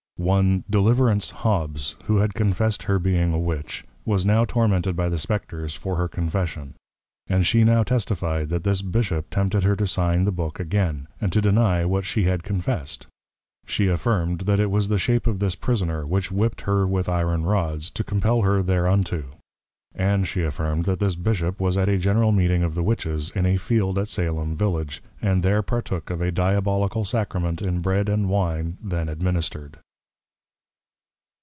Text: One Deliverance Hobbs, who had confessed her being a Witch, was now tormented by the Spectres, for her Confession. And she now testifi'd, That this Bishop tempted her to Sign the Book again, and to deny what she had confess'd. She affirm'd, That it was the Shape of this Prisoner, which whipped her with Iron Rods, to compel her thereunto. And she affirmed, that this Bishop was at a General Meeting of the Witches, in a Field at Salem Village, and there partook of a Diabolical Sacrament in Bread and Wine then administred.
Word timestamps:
One 0.17 0.65
Deliverance 0.69 1.31
Hobbs, 1.31 1.95
who 2.05 2.17
had 2.17 2.35
confessed 2.35 2.83
her 2.83 2.99
being 2.99 3.33
a 3.33 3.39
Witch, 3.39 3.85
was 4.05 4.23
now 4.23 4.45
tormented 4.45 4.95
by 4.95 5.09
the 5.09 5.17
Spectres, 5.17 5.73
for 5.73 5.95
her 5.95 6.07
Confession. 6.07 6.75
And 7.25 7.43
she 7.43 7.63
now 7.63 7.81
testifi'd, 7.83 8.49
That 8.49 8.63
this 8.63 8.83
Bishop 8.83 9.31
tempted 9.31 9.63
her 9.63 9.75
to 9.75 9.87
Sign 9.87 10.25
the 10.25 10.31
Book 10.31 10.59
again, 10.59 11.07
and 11.19 11.33
to 11.33 11.41
deny 11.41 11.85
what 11.85 12.05
she 12.05 12.25
had 12.25 12.43
confess'd. 12.43 13.07
She 13.65 13.87
affirm'd, 13.87 14.41
That 14.41 14.59
it 14.59 14.69
was 14.69 14.89
the 14.89 14.99
Shape 14.99 15.25
of 15.25 15.39
this 15.39 15.55
Prisoner, 15.55 16.05
which 16.05 16.31
whipped 16.31 16.61
her 16.61 16.85
with 16.85 17.09
Iron 17.09 17.41
Rods, 17.41 17.89
to 17.89 18.03
compel 18.03 18.43
her 18.43 18.61
thereunto. 18.61 19.23
And 19.95 20.27
she 20.27 20.43
affirmed, 20.43 20.83
that 20.83 20.99
this 20.99 21.15
Bishop 21.15 21.59
was 21.59 21.77
at 21.77 21.89
a 21.89 21.97
General 21.97 22.31
Meeting 22.31 22.61
of 22.61 22.75
the 22.75 22.83
Witches, 22.83 23.31
in 23.31 23.47
a 23.47 23.57
Field 23.57 23.97
at 23.97 24.07
Salem 24.07 24.53
Village, 24.53 25.01
and 25.19 25.41
there 25.41 25.63
partook 25.63 26.11
of 26.11 26.21
a 26.21 26.31
Diabolical 26.31 27.05
Sacrament 27.05 27.59
in 27.59 27.81
Bread 27.81 28.07
and 28.07 28.29
Wine 28.29 28.77
then 28.83 29.09
administred. 29.09 29.79